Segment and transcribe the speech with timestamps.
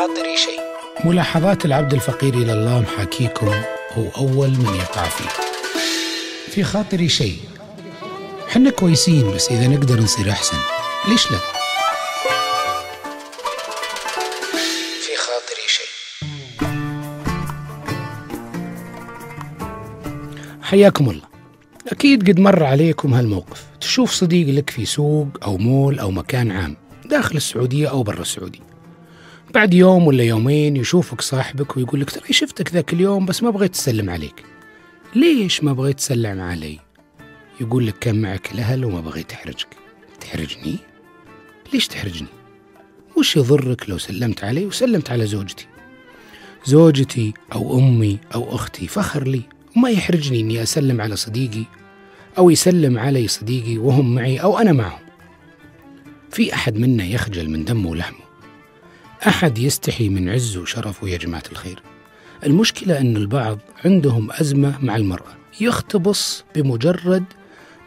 [0.00, 0.60] خاطري شيء.
[1.04, 3.46] ملاحظات العبد الفقير إلى الله محاكيكم
[3.92, 5.28] هو أول من يقع فيه
[6.50, 7.38] في خاطري شيء.
[8.48, 10.56] حنا كويسين بس إذا نقدر نصير أحسن
[11.08, 11.38] ليش لا؟
[15.00, 15.90] في خاطري شيء.
[20.62, 21.28] حياكم الله.
[21.88, 23.64] أكيد قد مر عليكم هالموقف.
[23.80, 28.69] تشوف صديق لك في سوق أو مول أو مكان عام داخل السعودية أو برا السعودية.
[29.54, 33.72] بعد يوم ولا يومين يشوفك صاحبك ويقول لك ترى شفتك ذاك اليوم؟ بس ما بغيت
[33.72, 34.44] تسلم عليك.
[35.14, 36.78] ليش ما بغيت تسلم علي؟
[37.60, 39.68] يقول لك كان معك الأهل وما بغيت أحرجك
[40.20, 40.76] تحرجني؟
[41.72, 42.28] ليش تحرجني؟
[43.16, 45.66] وش يضرك لو سلمت علي وسلمت على زوجتي؟
[46.64, 49.42] زوجتي أو أمي أو أختي فخر لي
[49.76, 51.64] وما يحرجني إني أسلم على صديقي
[52.38, 55.00] أو يسلم علي صديقي وهم معي أو أنا معهم.
[56.30, 58.29] في أحد منا يخجل من دمه ولحمه.
[59.26, 61.82] أحد يستحي من عزه وشرفه يا جماعة الخير.
[62.46, 65.32] المشكلة أن البعض عندهم أزمة مع المرأة.
[65.60, 67.24] يختبص بمجرد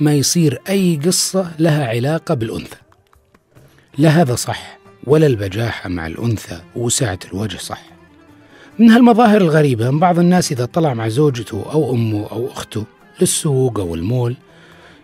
[0.00, 2.76] ما يصير أي قصة لها علاقة بالأنثى.
[3.98, 7.82] لا هذا صح ولا البجاحة مع الأنثى وسعة الوجه صح.
[8.78, 12.84] من هالمظاهر الغريبة أن بعض الناس إذا طلع مع زوجته أو أمه أو أخته
[13.20, 14.36] للسوق أو المول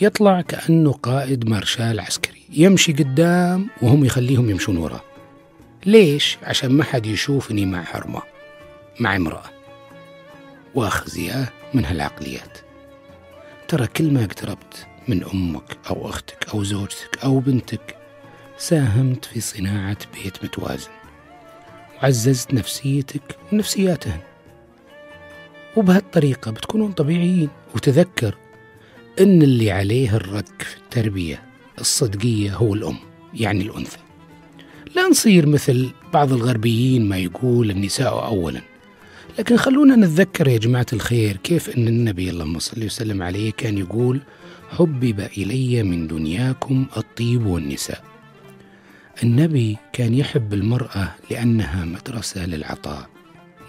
[0.00, 2.42] يطلع كأنه قائد مارشال عسكري.
[2.50, 5.00] يمشي قدام وهم يخليهم يمشون وراه.
[5.88, 8.22] ليش؟ عشان ما حد يشوفني مع حرمة
[9.00, 9.44] مع امرأة.
[10.74, 12.58] وأخزياه من هالعقليات.
[13.68, 17.96] ترى كل ما اقتربت من أمك أو أختك أو زوجتك أو بنتك
[18.58, 20.90] ساهمت في صناعة بيت متوازن.
[22.02, 24.20] وعززت نفسيتك ونفسياتهن.
[25.76, 27.48] وبهالطريقة بتكونون طبيعيين.
[27.74, 28.34] وتذكر
[29.20, 31.42] إن اللي عليه الرك في التربية
[31.80, 32.98] الصدقية هو الأم
[33.34, 34.07] يعني الأنثى.
[34.96, 38.60] لا نصير مثل بعض الغربيين ما يقول النساء أولا.
[39.38, 44.20] لكن خلونا نتذكر يا جماعة الخير كيف أن النبي اللهم صل وسلم عليه كان يقول
[44.70, 48.04] حبب إلي من دنياكم الطيب والنساء.
[49.22, 53.08] النبي كان يحب المرأة لأنها مدرسة للعطاء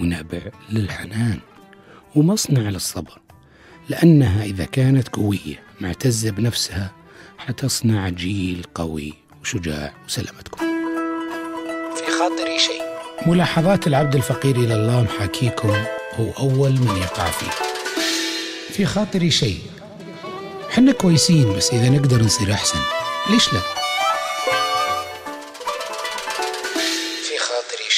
[0.00, 0.40] ونبع
[0.70, 1.38] للحنان
[2.14, 3.18] ومصنع للصبر
[3.88, 6.92] لأنها إذا كانت قوية معتزة بنفسها
[7.38, 10.65] حتصنع جيل قوي وشجاع وسلامتكم.
[12.18, 12.82] خاطري شيء.
[13.26, 15.70] ملاحظات العبد الفقير إلى الله محاكيكم
[16.14, 17.50] هو أول من يقع فيه.
[18.72, 19.58] في خاطري شيء.
[20.70, 22.78] حنا كويسين بس إذا نقدر نصير أحسن.
[23.30, 23.60] ليش لا؟
[27.22, 27.90] في خاطري